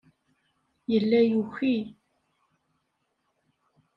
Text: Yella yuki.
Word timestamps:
Yella 0.91 1.19
yuki. 1.31 1.75